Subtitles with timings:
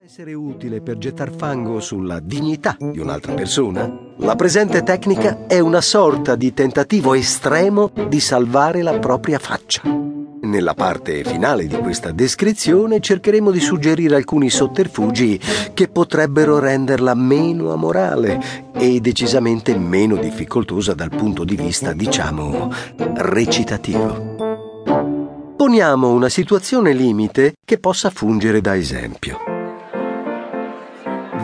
[0.00, 3.92] Essere utile per gettar fango sulla dignità di un'altra persona?
[4.18, 9.82] La presente tecnica è una sorta di tentativo estremo di salvare la propria faccia.
[10.42, 15.40] Nella parte finale di questa descrizione cercheremo di suggerire alcuni sotterfugi
[15.74, 22.70] che potrebbero renderla meno amorale e decisamente meno difficoltosa dal punto di vista, diciamo,
[23.14, 24.36] recitativo.
[25.56, 29.47] Poniamo una situazione limite che possa fungere da esempio.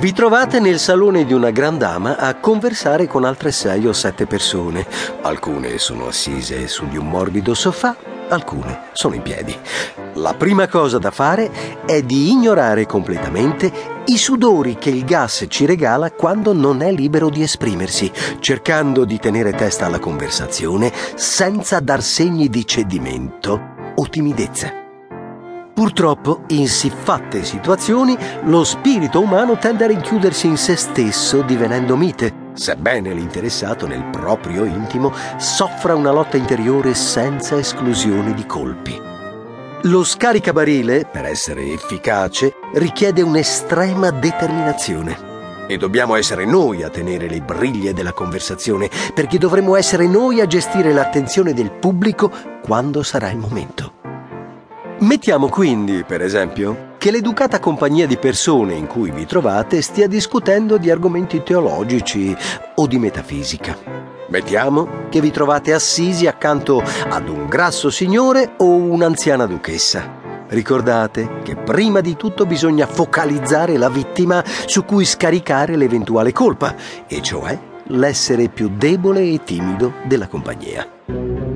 [0.05, 4.87] Vi trovate nel salone di una grandama a conversare con altre sei o sette persone.
[5.23, 7.97] Alcune sono assise su di un morbido sofà,
[8.29, 9.57] alcune sono in piedi.
[10.17, 11.51] La prima cosa da fare
[11.87, 13.73] è di ignorare completamente
[14.05, 19.19] i sudori che il gas ci regala quando non è libero di esprimersi, cercando di
[19.19, 23.59] tenere testa alla conversazione senza dar segni di cedimento
[23.95, 24.84] o timidezza.
[25.75, 32.33] Purtroppo, in siffatte situazioni, lo spirito umano tende a rinchiudersi in se stesso, divenendo mite,
[32.55, 38.97] sebbene l'interessato nel proprio intimo soffra una lotta interiore senza esclusione di colpi.
[39.83, 45.33] Lo scaricabarile, per essere efficace, richiede un'estrema determinazione.
[45.67, 50.47] E dobbiamo essere noi a tenere le briglie della conversazione, perché dovremo essere noi a
[50.47, 52.31] gestire l'attenzione del pubblico
[52.63, 54.04] quando sarà il momento.
[55.01, 60.79] Mettiamo quindi, per esempio, che l'educata compagnia di persone in cui vi trovate stia discutendo
[60.79, 62.35] di argomenti teologici
[62.77, 63.77] o di metafisica.
[64.29, 70.23] Mettiamo che vi trovate assisi accanto ad un grasso signore o un'anziana duchessa.
[70.49, 76.75] Ricordate che prima di tutto bisogna focalizzare la vittima su cui scaricare l'eventuale colpa,
[77.07, 81.54] e cioè l'essere più debole e timido della compagnia.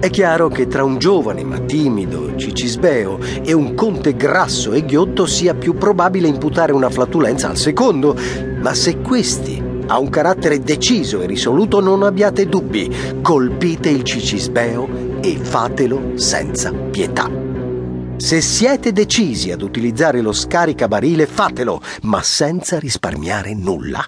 [0.00, 5.26] È chiaro che tra un giovane ma timido cicisbeo e un conte grasso e ghiotto
[5.26, 8.16] sia più probabile imputare una flatulenza al secondo,
[8.62, 15.18] ma se questi ha un carattere deciso e risoluto non abbiate dubbi, colpite il cicisbeo
[15.20, 17.30] e fatelo senza pietà.
[18.16, 24.02] Se siete decisi ad utilizzare lo scaricabarile, fatelo, ma senza risparmiare nulla.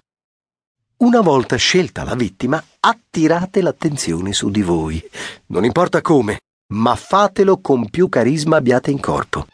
[0.99, 5.03] Una volta scelta la vittima, attirate l'attenzione su di voi.
[5.47, 6.39] Non importa come,
[6.73, 9.47] ma fatelo con più carisma abbiate in corpo.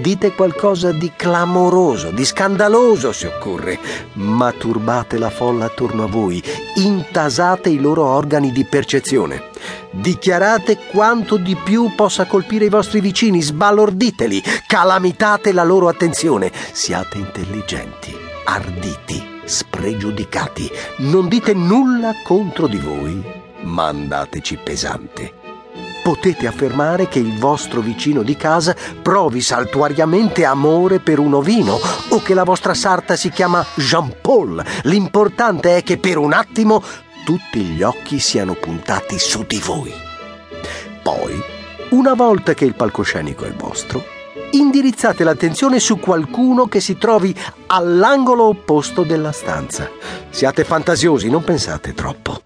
[0.00, 3.78] Dite qualcosa di clamoroso, di scandaloso se occorre,
[4.12, 6.40] ma turbate la folla attorno a voi,
[6.76, 9.48] intasate i loro organi di percezione.
[9.90, 16.52] Dichiarate quanto di più possa colpire i vostri vicini, sbalorditeli, calamitate la loro attenzione.
[16.72, 20.70] Siate intelligenti, arditi spregiudicati.
[20.98, 23.22] Non dite nulla contro di voi,
[23.62, 25.34] ma andateci pesante.
[26.02, 31.78] Potete affermare che il vostro vicino di casa provi saltuariamente amore per un ovino
[32.08, 34.64] o che la vostra sarta si chiama Jean Paul.
[34.84, 36.82] L'importante è che per un attimo
[37.24, 39.92] tutti gli occhi siano puntati su di voi.
[41.02, 41.38] Poi,
[41.90, 44.02] una volta che il palcoscenico è vostro,
[44.52, 47.34] indirizzate l'attenzione su qualcuno che si trovi
[47.66, 49.88] all'angolo opposto della stanza.
[50.30, 52.42] Siate fantasiosi, non pensate troppo.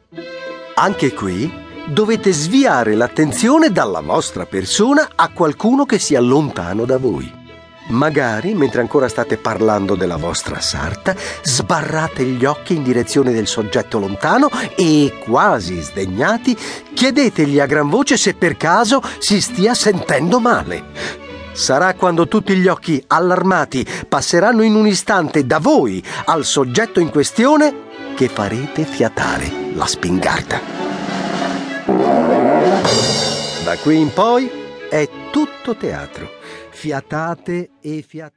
[0.74, 7.42] Anche qui dovete sviare l'attenzione dalla vostra persona a qualcuno che sia lontano da voi.
[7.86, 13.98] Magari, mentre ancora state parlando della vostra sarta, sbarrate gli occhi in direzione del soggetto
[13.98, 16.56] lontano e, quasi sdegnati,
[16.94, 21.23] chiedetegli a gran voce se per caso si stia sentendo male.
[21.54, 27.10] Sarà quando tutti gli occhi allarmati passeranno in un istante da voi al soggetto in
[27.10, 30.60] questione che farete fiatare la spingarda.
[33.64, 34.50] Da qui in poi
[34.90, 36.28] è tutto teatro.
[36.70, 38.34] Fiatate e fiatate.